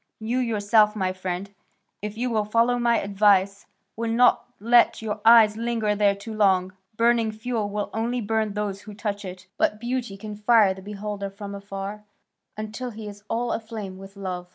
You 0.19 0.39
yourself, 0.39 0.95
my 0.95 1.13
friend, 1.13 1.53
if 2.01 2.17
you 2.17 2.31
will 2.31 2.43
follow 2.43 2.79
my 2.79 2.99
advice, 2.99 3.67
will 3.95 4.09
not 4.09 4.49
let 4.59 5.03
your 5.03 5.17
own 5.17 5.21
eyes 5.25 5.55
linger 5.57 5.93
there 5.93 6.15
too 6.15 6.33
long; 6.33 6.73
burning 6.97 7.31
fuel 7.31 7.69
will 7.69 7.91
only 7.93 8.19
burn 8.19 8.55
those 8.55 8.81
who 8.81 8.95
touch 8.95 9.23
it, 9.23 9.45
but 9.59 9.79
beauty 9.79 10.17
can 10.17 10.35
fire 10.37 10.73
the 10.73 10.81
beholder 10.81 11.29
from 11.29 11.53
afar, 11.53 12.03
until 12.57 12.89
he 12.89 13.07
is 13.07 13.21
all 13.29 13.51
aflame 13.51 13.99
with 13.99 14.15
love." 14.15 14.49